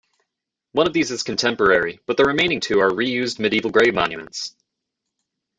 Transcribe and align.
One 0.71 0.87
of 0.87 0.93
these 0.93 1.11
is 1.11 1.21
contemporary, 1.21 1.99
but 2.07 2.17
the 2.17 2.25
remaining 2.25 2.59
two 2.59 2.79
are 2.79 2.91
re-used 2.91 3.39
medieval 3.39 3.69
grave 3.69 3.93
monuments. 3.93 4.55